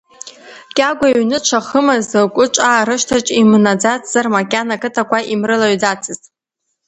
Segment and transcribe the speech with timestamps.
[0.75, 6.23] Кьагәа иҩны дшахымыз, кәыҿаа рашҭаҿ имнаӡацзар, макьана ақыҭақәа имрылаҩӡацызт.